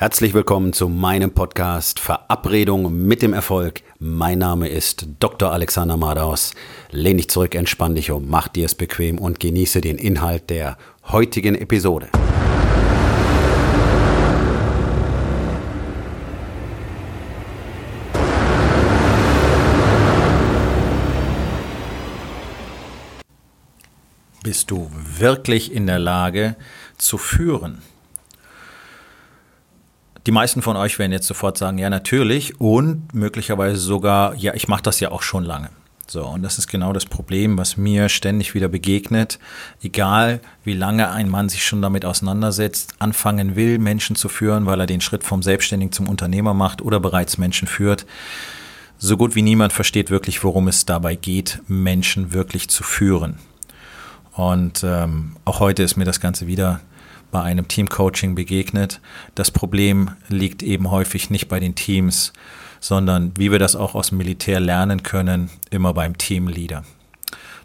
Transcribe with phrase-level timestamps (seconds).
[0.00, 3.82] Herzlich willkommen zu meinem Podcast Verabredung mit dem Erfolg.
[3.98, 5.50] Mein Name ist Dr.
[5.50, 6.54] Alexander Madaus.
[6.92, 10.78] Lehn dich zurück, entspann dich um, mach dir es bequem und genieße den Inhalt der
[11.08, 12.10] heutigen Episode.
[24.44, 26.54] Bist du wirklich in der Lage
[26.98, 27.82] zu führen?
[30.28, 34.68] Die meisten von euch werden jetzt sofort sagen, ja natürlich und möglicherweise sogar, ja, ich
[34.68, 35.70] mache das ja auch schon lange.
[36.06, 39.38] So, und das ist genau das Problem, was mir ständig wieder begegnet.
[39.82, 44.78] Egal, wie lange ein Mann sich schon damit auseinandersetzt, anfangen will, Menschen zu führen, weil
[44.78, 48.04] er den Schritt vom Selbstständigen zum Unternehmer macht oder bereits Menschen führt.
[48.98, 53.38] So gut wie niemand versteht wirklich, worum es dabei geht, Menschen wirklich zu führen.
[54.32, 56.82] Und ähm, auch heute ist mir das Ganze wieder
[57.30, 59.00] bei einem Teamcoaching begegnet.
[59.34, 62.32] Das Problem liegt eben häufig nicht bei den Teams,
[62.80, 66.84] sondern wie wir das auch aus dem Militär lernen können, immer beim Teamleader.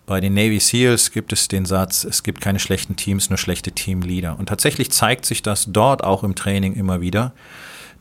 [0.06, 3.72] Bei den Navy SEALs gibt es den Satz, es gibt keine schlechten Teams, nur schlechte
[3.72, 4.38] Teamleader.
[4.38, 7.32] Und tatsächlich zeigt sich das dort auch im Training immer wieder.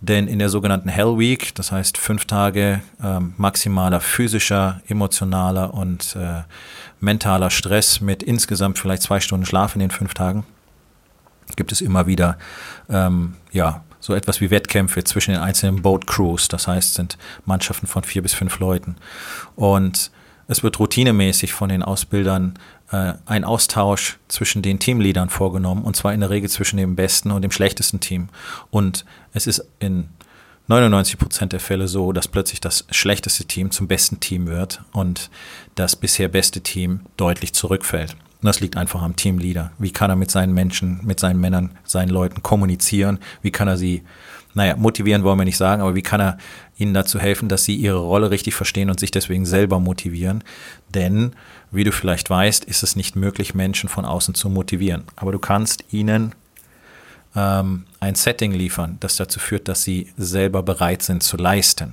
[0.01, 6.17] Denn in der sogenannten Hell Week, das heißt fünf Tage äh, maximaler physischer, emotionaler und
[6.17, 6.43] äh,
[6.99, 10.45] mentaler Stress mit insgesamt vielleicht zwei Stunden Schlaf in den fünf Tagen,
[11.57, 12.39] gibt es immer wieder
[12.89, 16.49] ähm, ja, so etwas wie Wettkämpfe zwischen den einzelnen Boat Crews.
[16.49, 18.97] Das heißt, sind Mannschaften von vier bis fünf Leuten.
[19.55, 20.11] Und
[20.49, 22.59] es wird routinemäßig von den Ausbildern
[22.91, 27.31] äh, ein Austausch zwischen den Teamleadern vorgenommen, und zwar in der Regel zwischen dem besten
[27.31, 28.29] und dem schlechtesten Team.
[28.71, 30.09] Und es ist in
[30.67, 35.31] 99 Prozent der Fälle so, dass plötzlich das schlechteste Team zum besten Team wird und
[35.75, 38.17] das bisher beste Team deutlich zurückfällt.
[38.43, 39.71] Und das liegt einfach am Teamleader.
[39.79, 43.21] Wie kann er mit seinen Menschen, mit seinen Männern, seinen Leuten kommunizieren?
[43.41, 44.03] Wie kann er sie,
[44.53, 46.39] naja, motivieren wollen wir nicht sagen, aber wie kann er
[46.77, 50.43] ihnen dazu helfen, dass sie ihre Rolle richtig verstehen und sich deswegen selber motivieren?
[50.93, 51.37] Denn,
[51.71, 55.05] wie du vielleicht weißt, ist es nicht möglich, Menschen von außen zu motivieren.
[55.15, 56.35] Aber du kannst ihnen
[57.37, 61.93] ähm, ein Setting liefern, das dazu führt, dass sie selber bereit sind zu leisten.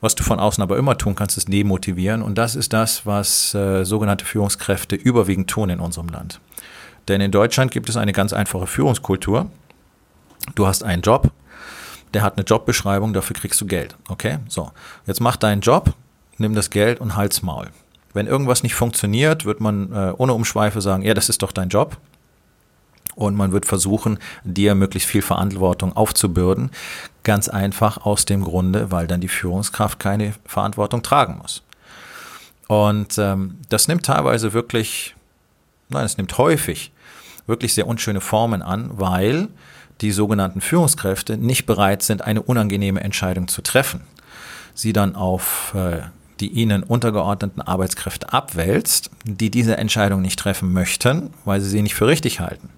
[0.00, 2.22] Was du von außen aber immer tun kannst, ist demotivieren.
[2.22, 6.40] Und das ist das, was äh, sogenannte Führungskräfte überwiegend tun in unserem Land.
[7.08, 9.50] Denn in Deutschland gibt es eine ganz einfache Führungskultur.
[10.54, 11.32] Du hast einen Job,
[12.14, 13.96] der hat eine Jobbeschreibung, dafür kriegst du Geld.
[14.08, 14.38] Okay?
[14.48, 14.70] So,
[15.06, 15.94] jetzt mach deinen Job,
[16.36, 17.68] nimm das Geld und halt's Maul.
[18.14, 21.68] Wenn irgendwas nicht funktioniert, wird man äh, ohne Umschweife sagen, ja, das ist doch dein
[21.68, 21.98] Job
[23.18, 26.70] und man wird versuchen, dir möglichst viel Verantwortung aufzubürden.
[27.24, 31.62] Ganz einfach aus dem Grunde, weil dann die Führungskraft keine Verantwortung tragen muss.
[32.68, 35.16] Und ähm, das nimmt teilweise wirklich,
[35.88, 36.92] nein, es nimmt häufig
[37.46, 39.48] wirklich sehr unschöne Formen an, weil
[40.00, 44.02] die sogenannten Führungskräfte nicht bereit sind, eine unangenehme Entscheidung zu treffen.
[44.74, 46.02] Sie dann auf äh,
[46.40, 51.94] die ihnen untergeordneten Arbeitskräfte abwälzt, die diese Entscheidung nicht treffen möchten, weil sie sie nicht
[51.94, 52.68] für richtig halten.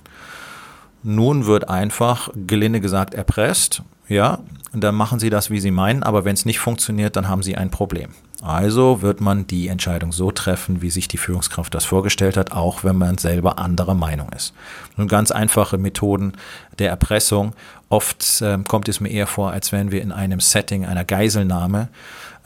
[1.02, 3.82] Nun wird einfach, gelinde gesagt, erpresst.
[4.08, 4.40] Ja,
[4.72, 7.42] und dann machen sie das, wie sie meinen, aber wenn es nicht funktioniert, dann haben
[7.42, 8.10] sie ein Problem.
[8.42, 12.84] Also wird man die Entscheidung so treffen, wie sich die Führungskraft das vorgestellt hat, auch
[12.84, 14.54] wenn man selber anderer Meinung ist.
[14.96, 16.32] Nun ganz einfache Methoden
[16.78, 17.52] der Erpressung.
[17.88, 21.88] Oft ähm, kommt es mir eher vor, als wären wir in einem Setting einer Geiselnahme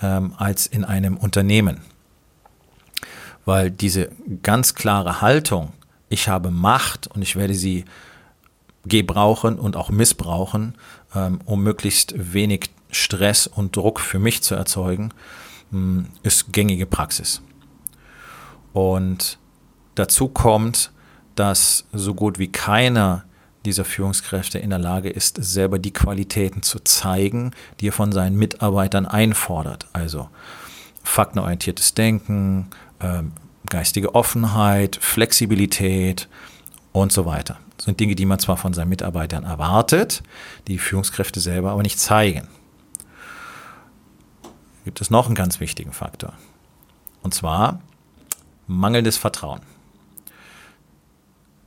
[0.03, 1.81] ähm, als in einem Unternehmen.
[3.45, 4.09] Weil diese
[4.43, 5.73] ganz klare Haltung,
[6.09, 7.85] ich habe Macht und ich werde sie
[8.85, 10.75] gebrauchen und auch missbrauchen,
[11.15, 15.13] ähm, um möglichst wenig Stress und Druck für mich zu erzeugen,
[15.71, 17.43] hm, ist gängige Praxis.
[18.73, 19.39] Und
[19.95, 20.93] dazu kommt,
[21.35, 23.25] dass so gut wie keiner
[23.65, 28.37] dieser Führungskräfte in der Lage ist, selber die Qualitäten zu zeigen, die er von seinen
[28.37, 29.87] Mitarbeitern einfordert.
[29.93, 30.29] Also
[31.03, 32.69] faktenorientiertes Denken,
[33.01, 33.33] ähm,
[33.69, 36.29] geistige Offenheit, Flexibilität
[36.95, 40.23] und so weiter sind Dinge, die man zwar von seinen Mitarbeitern erwartet,
[40.69, 42.49] die Führungskräfte selber aber nicht zeigen.
[44.85, 46.35] Gibt es noch einen ganz wichtigen Faktor.
[47.23, 47.81] Und zwar
[48.69, 49.61] mangelndes Vertrauen.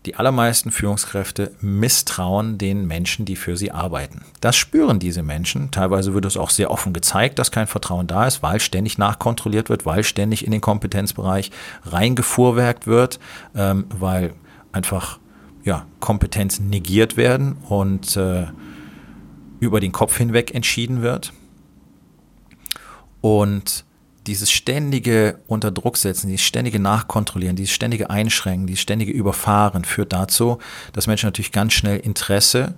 [0.06, 4.23] Die allermeisten Führungskräfte misstrauen den Menschen, die für sie arbeiten.
[4.39, 5.71] Das spüren diese Menschen.
[5.71, 9.69] Teilweise wird es auch sehr offen gezeigt, dass kein Vertrauen da ist, weil ständig nachkontrolliert
[9.69, 11.51] wird, weil ständig in den Kompetenzbereich
[11.83, 13.19] reingefuhrwerkt wird,
[13.53, 14.33] ähm, weil
[14.77, 15.19] einfach
[15.63, 18.45] ja, Kompetenzen negiert werden und äh,
[19.59, 21.33] über den Kopf hinweg entschieden wird.
[23.19, 23.83] Und
[24.27, 30.59] dieses ständige Unterdrucksetzen, dieses ständige Nachkontrollieren, dieses ständige Einschränken, dieses ständige Überfahren führt dazu,
[30.94, 32.75] dass Menschen natürlich ganz schnell Interesse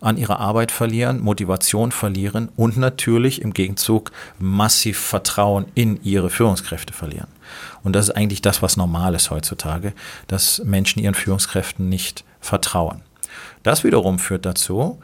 [0.00, 6.92] an ihrer Arbeit verlieren, Motivation verlieren und natürlich im Gegenzug massiv Vertrauen in ihre Führungskräfte
[6.92, 7.28] verlieren.
[7.82, 9.92] Und das ist eigentlich das, was normal ist heutzutage,
[10.26, 13.02] dass Menschen ihren Führungskräften nicht vertrauen.
[13.62, 15.00] Das wiederum führt dazu,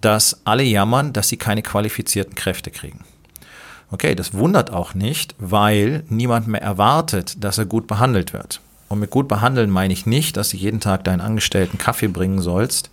[0.00, 3.04] dass alle jammern, dass sie keine qualifizierten Kräfte kriegen.
[3.90, 8.60] Okay, das wundert auch nicht, weil niemand mehr erwartet, dass er gut behandelt wird.
[8.88, 12.40] Und mit gut behandeln meine ich nicht, dass du jeden Tag deinen Angestellten Kaffee bringen
[12.40, 12.90] sollst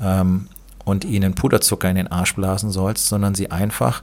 [0.00, 0.48] ähm,
[0.84, 4.02] und ihnen Puderzucker in den Arsch blasen sollst, sondern sie einfach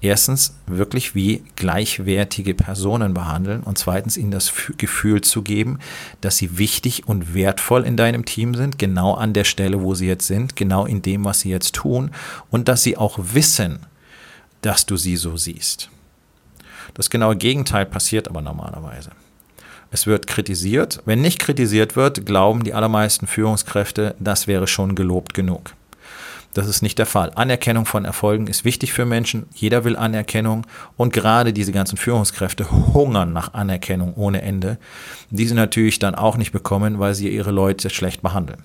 [0.00, 5.78] erstens wirklich wie gleichwertige Personen behandeln und zweitens ihnen das Gefühl zu geben,
[6.20, 10.06] dass sie wichtig und wertvoll in deinem Team sind, genau an der Stelle, wo sie
[10.06, 12.10] jetzt sind, genau in dem, was sie jetzt tun
[12.50, 13.80] und dass sie auch wissen,
[14.62, 15.90] dass du sie so siehst.
[16.94, 19.10] Das genaue Gegenteil passiert aber normalerweise.
[19.92, 21.02] Es wird kritisiert.
[21.04, 25.74] Wenn nicht kritisiert wird, glauben die allermeisten Führungskräfte, das wäre schon gelobt genug.
[26.52, 27.30] Das ist nicht der Fall.
[27.36, 29.46] Anerkennung von Erfolgen ist wichtig für Menschen.
[29.54, 30.66] Jeder will Anerkennung.
[30.96, 34.78] Und gerade diese ganzen Führungskräfte hungern nach Anerkennung ohne Ende.
[35.30, 38.64] Die sie natürlich dann auch nicht bekommen, weil sie ihre Leute schlecht behandeln.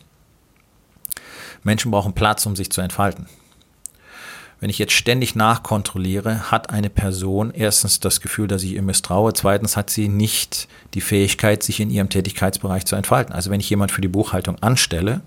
[1.63, 3.27] Menschen brauchen Platz, um sich zu entfalten.
[4.65, 9.31] Wenn ich jetzt ständig nachkontrolliere, hat eine Person erstens das Gefühl, dass ich ihr misstraue,
[9.33, 13.31] zweitens hat sie nicht die Fähigkeit, sich in ihrem Tätigkeitsbereich zu entfalten.
[13.31, 15.21] Also wenn ich jemand für die Buchhaltung anstelle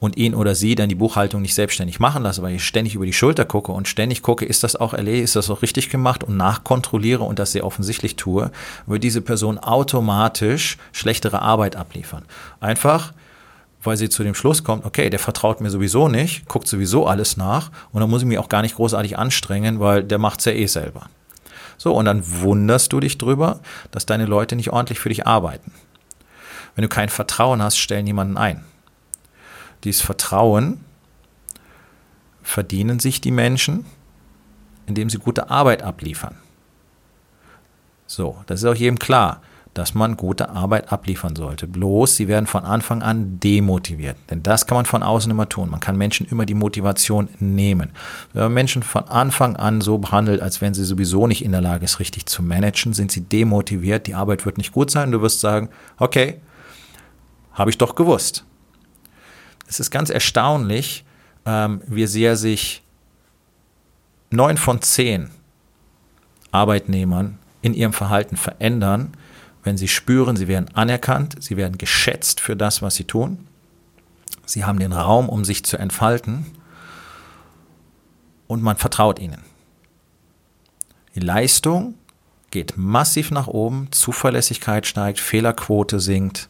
[0.00, 3.04] und ihn oder sie dann die Buchhaltung nicht selbstständig machen lasse, weil ich ständig über
[3.04, 6.24] die Schulter gucke und ständig gucke, ist das auch erledigt, ist das auch richtig gemacht
[6.24, 8.50] und nachkontrolliere und das sehr offensichtlich tue,
[8.86, 12.24] wird diese Person automatisch schlechtere Arbeit abliefern.
[12.60, 13.12] Einfach,
[13.84, 17.36] weil sie zu dem Schluss kommt, okay, der vertraut mir sowieso nicht, guckt sowieso alles
[17.36, 20.46] nach und dann muss ich mich auch gar nicht großartig anstrengen, weil der macht es
[20.46, 21.08] ja eh selber.
[21.76, 23.60] So, und dann wunderst du dich drüber,
[23.90, 25.72] dass deine Leute nicht ordentlich für dich arbeiten.
[26.74, 28.64] Wenn du kein Vertrauen hast, stell niemanden ein.
[29.84, 30.84] Dieses Vertrauen
[32.42, 33.84] verdienen sich die Menschen,
[34.86, 36.36] indem sie gute Arbeit abliefern.
[38.06, 39.40] So, das ist auch jedem klar
[39.74, 41.66] dass man gute Arbeit abliefern sollte.
[41.66, 44.16] Bloß, sie werden von Anfang an demotiviert.
[44.30, 45.68] Denn das kann man von außen immer tun.
[45.70, 47.90] Man kann Menschen immer die Motivation nehmen.
[48.32, 51.60] Wenn man Menschen von Anfang an so behandelt, als wenn sie sowieso nicht in der
[51.60, 55.10] Lage ist, richtig zu managen, sind sie demotiviert, die Arbeit wird nicht gut sein.
[55.10, 55.68] Du wirst sagen,
[55.98, 56.40] okay,
[57.52, 58.44] habe ich doch gewusst.
[59.66, 61.04] Es ist ganz erstaunlich,
[61.46, 62.82] ähm, wie sehr sich
[64.30, 65.30] neun von zehn
[66.52, 69.12] Arbeitnehmern in ihrem Verhalten verändern,
[69.64, 73.48] wenn sie spüren, sie werden anerkannt, sie werden geschätzt für das, was sie tun.
[74.46, 76.46] Sie haben den Raum, um sich zu entfalten
[78.46, 79.42] und man vertraut ihnen.
[81.14, 81.94] Die Leistung
[82.50, 86.48] geht massiv nach oben, Zuverlässigkeit steigt, Fehlerquote sinkt,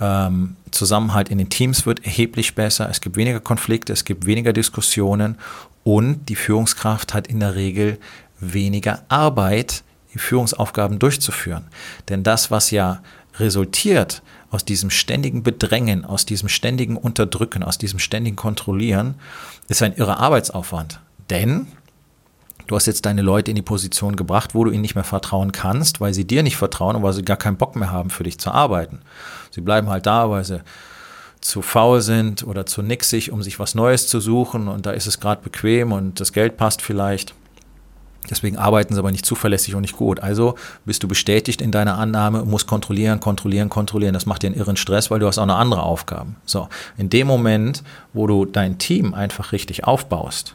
[0.00, 4.52] ähm, Zusammenhalt in den Teams wird erheblich besser, es gibt weniger Konflikte, es gibt weniger
[4.52, 5.38] Diskussionen
[5.82, 7.98] und die Führungskraft hat in der Regel
[8.40, 11.64] weniger Arbeit die Führungsaufgaben durchzuführen.
[12.08, 13.02] Denn das, was ja
[13.38, 19.16] resultiert aus diesem ständigen Bedrängen, aus diesem ständigen Unterdrücken, aus diesem ständigen Kontrollieren,
[19.68, 21.00] ist ein irrer Arbeitsaufwand.
[21.30, 21.66] Denn
[22.68, 25.50] du hast jetzt deine Leute in die Position gebracht, wo du ihnen nicht mehr vertrauen
[25.50, 28.22] kannst, weil sie dir nicht vertrauen und weil sie gar keinen Bock mehr haben, für
[28.22, 29.00] dich zu arbeiten.
[29.50, 30.62] Sie bleiben halt da, weil sie
[31.40, 35.06] zu faul sind oder zu nixig, um sich was Neues zu suchen und da ist
[35.06, 37.34] es gerade bequem und das Geld passt vielleicht.
[38.30, 40.20] Deswegen arbeiten sie aber nicht zuverlässig und nicht gut.
[40.20, 40.54] Also
[40.84, 44.14] bist du bestätigt in deiner Annahme, musst kontrollieren, kontrollieren, kontrollieren.
[44.14, 46.36] Das macht dir einen irren Stress, weil du hast auch noch andere Aufgaben.
[46.46, 50.54] So, in dem Moment, wo du dein Team einfach richtig aufbaust,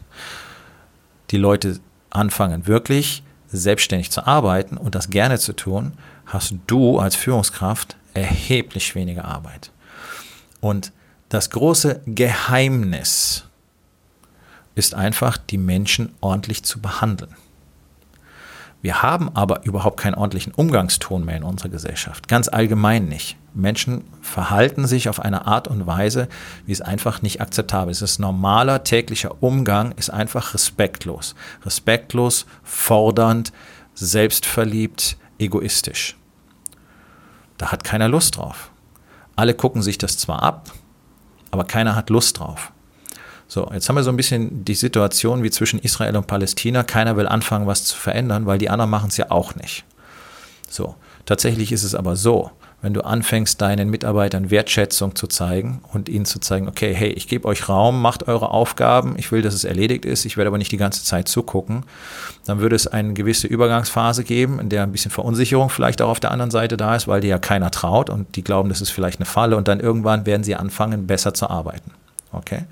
[1.31, 5.93] die Leute anfangen wirklich selbstständig zu arbeiten und das gerne zu tun,
[6.25, 9.71] hast du als Führungskraft erheblich weniger Arbeit.
[10.59, 10.91] Und
[11.29, 13.45] das große Geheimnis
[14.75, 17.35] ist einfach, die Menschen ordentlich zu behandeln.
[18.81, 22.27] Wir haben aber überhaupt keinen ordentlichen Umgangston mehr in unserer Gesellschaft.
[22.29, 23.37] Ganz allgemein nicht.
[23.53, 26.29] Menschen verhalten sich auf eine Art und Weise,
[26.65, 28.01] wie es einfach nicht akzeptabel ist.
[28.01, 31.35] Ist normaler täglicher Umgang, ist einfach respektlos.
[31.65, 33.51] Respektlos, fordernd,
[33.95, 36.15] selbstverliebt, egoistisch.
[37.57, 38.71] Da hat keiner Lust drauf.
[39.35, 40.71] Alle gucken sich das zwar ab,
[41.51, 42.71] aber keiner hat Lust drauf.
[43.51, 46.83] So, jetzt haben wir so ein bisschen die Situation wie zwischen Israel und Palästina.
[46.83, 49.85] Keiner will anfangen, was zu verändern, weil die anderen machen es ja auch nicht.
[50.69, 50.93] So,
[51.25, 52.51] tatsächlich ist es aber so,
[52.83, 57.27] wenn du anfängst, deinen Mitarbeitern Wertschätzung zu zeigen und ihnen zu zeigen, okay, hey, ich
[57.27, 60.59] gebe euch Raum, macht eure Aufgaben, ich will, dass es erledigt ist, ich werde aber
[60.59, 61.85] nicht die ganze Zeit zugucken,
[62.45, 66.19] dann würde es eine gewisse Übergangsphase geben, in der ein bisschen Verunsicherung vielleicht auch auf
[66.19, 68.91] der anderen Seite da ist, weil dir ja keiner traut und die glauben, das ist
[68.91, 71.91] vielleicht eine Falle und dann irgendwann werden sie anfangen, besser zu arbeiten.
[72.31, 72.65] Okay?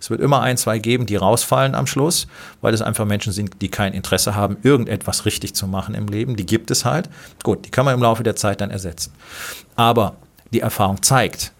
[0.00, 2.26] Es wird immer ein, zwei geben, die rausfallen am Schluss,
[2.60, 6.36] weil es einfach Menschen sind, die kein Interesse haben, irgendetwas richtig zu machen im Leben.
[6.36, 7.08] Die gibt es halt.
[7.42, 9.12] Gut, die kann man im Laufe der Zeit dann ersetzen.
[9.74, 10.16] Aber
[10.52, 11.52] die Erfahrung zeigt,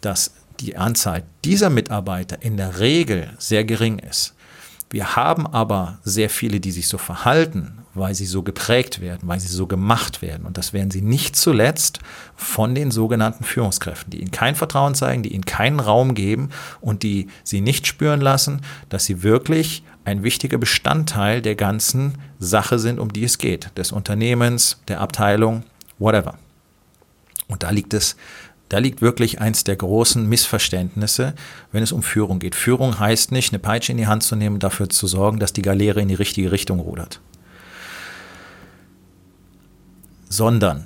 [0.00, 4.34] dass die Anzahl dieser Mitarbeiter in der Regel sehr gering ist.
[4.90, 9.40] Wir haben aber sehr viele, die sich so verhalten, weil sie so geprägt werden, weil
[9.40, 10.46] sie so gemacht werden.
[10.46, 11.98] Und das werden sie nicht zuletzt
[12.36, 16.50] von den sogenannten Führungskräften, die ihnen kein Vertrauen zeigen, die ihnen keinen Raum geben
[16.80, 22.78] und die sie nicht spüren lassen, dass sie wirklich ein wichtiger Bestandteil der ganzen Sache
[22.78, 25.64] sind, um die es geht, des Unternehmens, der Abteilung,
[25.98, 26.38] whatever.
[27.48, 28.16] Und da liegt es
[28.68, 31.34] da liegt wirklich eins der großen Missverständnisse,
[31.72, 32.54] wenn es um Führung geht.
[32.54, 35.62] Führung heißt nicht, eine Peitsche in die Hand zu nehmen, dafür zu sorgen, dass die
[35.62, 37.20] Galeere in die richtige Richtung rudert,
[40.28, 40.84] sondern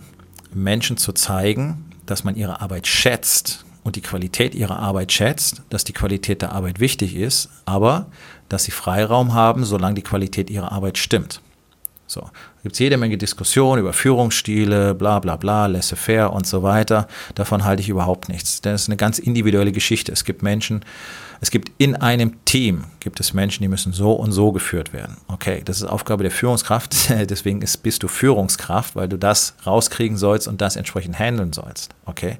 [0.53, 5.85] Menschen zu zeigen, dass man ihre Arbeit schätzt und die Qualität ihrer Arbeit schätzt, dass
[5.85, 8.07] die Qualität der Arbeit wichtig ist, aber
[8.49, 11.41] dass sie Freiraum haben, solange die Qualität ihrer Arbeit stimmt.
[12.11, 12.29] So,
[12.65, 17.07] gibt es jede Menge Diskussionen über Führungsstile, bla bla bla, laissez-faire und so weiter.
[17.37, 18.61] Davon halte ich überhaupt nichts.
[18.61, 20.11] Denn es ist eine ganz individuelle Geschichte.
[20.11, 20.85] Es gibt Menschen,
[21.41, 25.19] es gibt in einem Team, gibt es Menschen, die müssen so und so geführt werden.
[25.29, 27.11] Okay, das ist Aufgabe der Führungskraft.
[27.31, 31.95] Deswegen ist, bist du Führungskraft, weil du das rauskriegen sollst und das entsprechend handeln sollst.
[32.07, 32.39] Okay,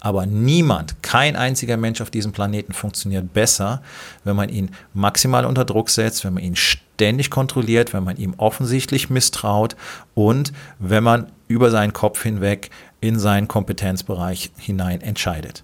[0.00, 3.82] aber niemand, kein einziger Mensch auf diesem Planeten funktioniert besser,
[4.24, 6.56] wenn man ihn maximal unter Druck setzt, wenn man ihn
[6.96, 9.76] ständig kontrolliert, wenn man ihm offensichtlich misstraut
[10.14, 15.62] und wenn man über seinen Kopf hinweg in seinen Kompetenzbereich hinein entscheidet.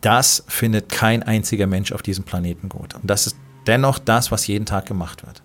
[0.00, 2.94] Das findet kein einziger Mensch auf diesem Planeten gut.
[2.94, 5.42] Und das ist dennoch das, was jeden Tag gemacht wird.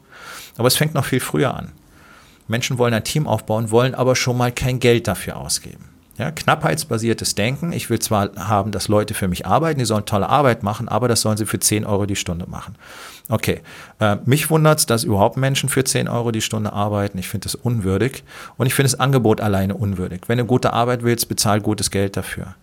[0.58, 1.74] Aber es fängt noch viel früher an.
[2.48, 5.88] Menschen wollen ein Team aufbauen, wollen aber schon mal kein Geld dafür ausgeben.
[6.20, 7.72] Ja, knappheitsbasiertes Denken.
[7.72, 11.08] Ich will zwar haben, dass Leute für mich arbeiten, die sollen tolle Arbeit machen, aber
[11.08, 12.76] das sollen sie für 10 Euro die Stunde machen.
[13.30, 13.62] Okay,
[14.02, 17.18] äh, mich wundert es, dass überhaupt Menschen für 10 Euro die Stunde arbeiten.
[17.20, 18.26] Ich finde das unwürdig
[18.58, 20.24] und ich finde das Angebot alleine unwürdig.
[20.28, 22.56] Wenn du gute Arbeit willst, bezahl gutes Geld dafür.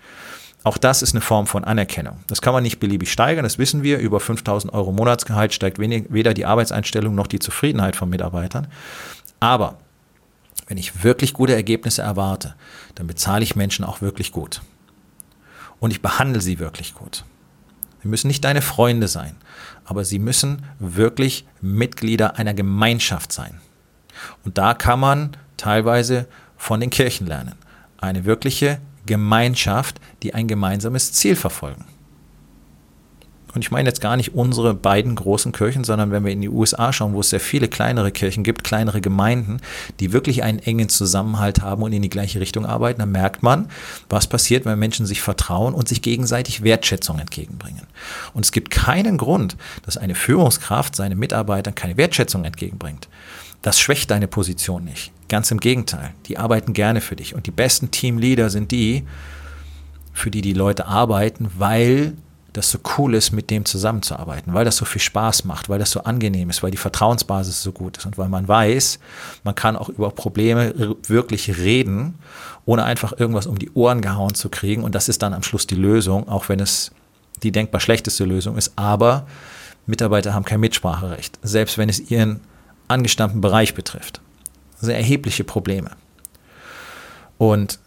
[0.63, 2.19] Auch das ist eine Form von Anerkennung.
[2.27, 4.01] Das kann man nicht beliebig steigern, das wissen wir.
[4.01, 8.67] Über 5000 Euro Monatsgehalt steigt weder die Arbeitseinstellung noch die Zufriedenheit von Mitarbeitern.
[9.41, 9.79] Aber
[10.67, 12.55] wenn ich wirklich gute Ergebnisse erwarte,
[12.95, 14.63] dann bezahle ich Menschen auch wirklich gut.
[15.79, 17.25] Und ich behandle sie wirklich gut.
[18.03, 19.37] Sie müssen nicht deine Freunde sein,
[19.85, 23.61] aber sie müssen wirklich Mitglieder einer Gemeinschaft sein.
[24.45, 27.55] Und da kann man teilweise von den Kirchen lernen.
[27.99, 31.85] Eine wirkliche Gemeinschaft, die ein gemeinsames Ziel verfolgen.
[33.55, 36.49] Und ich meine jetzt gar nicht unsere beiden großen Kirchen, sondern wenn wir in die
[36.49, 39.59] USA schauen, wo es sehr viele kleinere Kirchen gibt, kleinere Gemeinden,
[39.99, 43.69] die wirklich einen engen Zusammenhalt haben und in die gleiche Richtung arbeiten, dann merkt man,
[44.11, 47.83] was passiert, wenn Menschen sich vertrauen und sich gegenseitig Wertschätzung entgegenbringen.
[48.35, 53.09] Und es gibt keinen Grund, dass eine Führungskraft seinen Mitarbeitern keine Wertschätzung entgegenbringt.
[53.63, 55.13] Das schwächt deine Position nicht.
[55.29, 56.13] Ganz im Gegenteil.
[56.27, 57.35] Die arbeiten gerne für dich.
[57.35, 59.05] Und die besten Teamleader sind die,
[60.13, 62.15] für die die Leute arbeiten, weil
[62.57, 65.91] das so cool ist, mit dem zusammenzuarbeiten, weil das so viel Spaß macht, weil das
[65.91, 68.99] so angenehm ist, weil die Vertrauensbasis so gut ist und weil man weiß,
[69.45, 72.19] man kann auch über Probleme wirklich reden,
[72.65, 74.83] ohne einfach irgendwas um die Ohren gehauen zu kriegen.
[74.85, 76.93] Und das ist dann am Schluss die Lösung, auch wenn es
[77.43, 78.73] die denkbar schlechteste Lösung ist.
[78.77, 79.27] Aber
[79.87, 82.41] Mitarbeiter haben kein Mitspracherecht, selbst wenn es ihren
[82.89, 84.21] angestammten Bereich betrifft.
[84.81, 85.91] Sehr erhebliche Probleme.
[87.39, 87.79] Und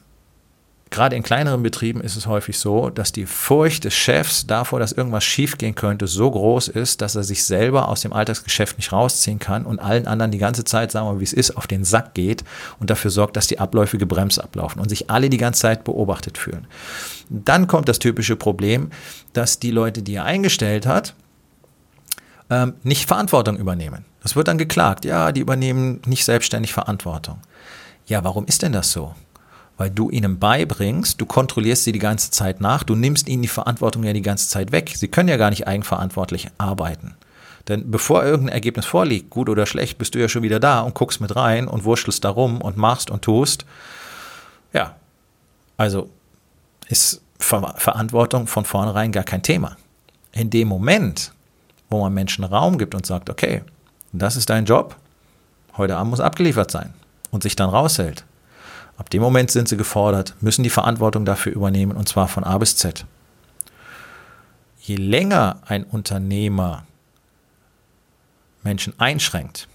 [0.91, 4.91] Gerade in kleineren Betrieben ist es häufig so, dass die Furcht des Chefs davor, dass
[4.91, 9.37] irgendwas schiefgehen könnte, so groß ist, dass er sich selber aus dem Alltagsgeschäft nicht rausziehen
[9.37, 12.15] kann und allen anderen die ganze Zeit, sagen wir, wie es ist, auf den Sack
[12.15, 12.43] geht
[12.79, 16.39] und dafür sorgt, dass die Abläufe gebremst ablaufen und sich alle die ganze Zeit beobachtet
[16.39, 16.65] fühlen.
[17.29, 18.89] Dann kommt das typische Problem,
[19.33, 21.13] dass die Leute, die er eingestellt hat,
[22.49, 24.05] ähm, nicht Verantwortung übernehmen.
[24.23, 25.05] Das wird dann geklagt.
[25.05, 27.39] Ja, die übernehmen nicht selbstständig Verantwortung.
[28.07, 29.13] Ja, warum ist denn das so?
[29.79, 33.47] Weil du ihnen beibringst, du kontrollierst sie die ganze Zeit nach, du nimmst ihnen die
[33.47, 34.91] Verantwortung ja die ganze Zeit weg.
[34.93, 37.15] Sie können ja gar nicht eigenverantwortlich arbeiten.
[37.69, 40.95] Denn bevor irgendein Ergebnis vorliegt, gut oder schlecht, bist du ja schon wieder da und
[40.95, 43.65] guckst mit rein und wurschtelst darum und machst und tust.
[44.73, 44.97] Ja,
[45.77, 46.09] also
[46.89, 49.77] ist Ver Verantwortung von vornherein gar kein Thema.
[50.33, 51.31] In dem Moment,
[51.89, 53.63] wo man Menschen Raum gibt und sagt, okay,
[54.11, 54.97] das ist dein Job,
[55.77, 56.93] heute Abend muss abgeliefert sein
[57.31, 58.25] und sich dann raushält,
[58.99, 62.57] Ab dem Moment sind sie gefordert, müssen die Verantwortung dafür übernehmen und zwar von A
[62.57, 63.05] bis Z.
[64.81, 66.83] Je länger ein Unternehmer
[68.61, 69.69] Menschen einschränkt,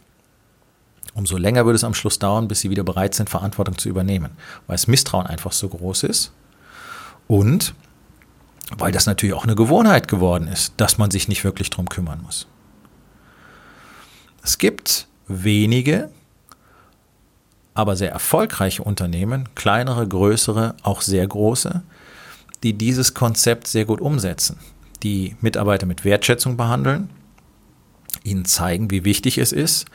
[1.15, 4.33] umso länger würde es am Schluss dauern, bis sie wieder bereit sind, Verantwortung zu übernehmen,
[4.67, 6.31] weil das Misstrauen einfach so groß ist
[7.27, 7.75] und
[8.77, 12.21] weil das natürlich auch eine Gewohnheit geworden ist, dass man sich nicht wirklich drum kümmern
[12.23, 12.47] muss.
[14.43, 16.11] Es gibt wenige,
[17.75, 21.83] aber sehr erfolgreiche Unternehmen, kleinere, größere, auch sehr große,
[22.63, 24.59] die dieses Konzept sehr gut umsetzen,
[25.03, 27.11] die Mitarbeiter mit Wertschätzung behandeln,
[28.23, 29.87] ihnen zeigen, wie wichtig es ist,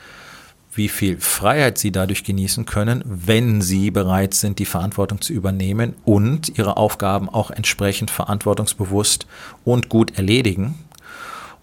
[0.72, 5.96] wie viel Freiheit sie dadurch genießen können, wenn sie bereit sind, die Verantwortung zu übernehmen
[6.04, 9.26] und ihre Aufgaben auch entsprechend verantwortungsbewusst
[9.64, 10.78] und gut erledigen.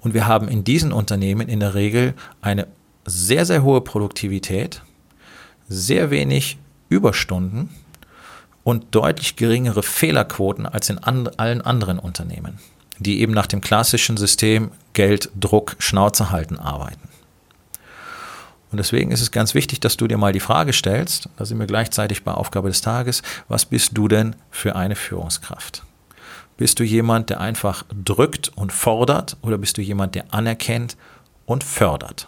[0.02, 2.68] Und wir haben in diesen Unternehmen in der Regel eine
[3.06, 4.82] sehr, sehr hohe Produktivität,
[5.68, 6.58] sehr wenig
[6.90, 7.70] Überstunden
[8.64, 12.60] und deutlich geringere Fehlerquoten als in and allen anderen Unternehmen,
[13.00, 17.08] die eben nach dem klassischen System Geld, Druck, Schnauze halten arbeiten.
[18.72, 21.60] Und deswegen ist es ganz wichtig, dass du dir mal die Frage stellst, da sind
[21.60, 25.84] wir gleichzeitig bei Aufgabe des Tages, was bist du denn für eine Führungskraft?
[26.58, 30.98] Bist du jemand, der einfach drückt und fordert oder bist du jemand, der anerkennt
[31.46, 32.28] und fördert?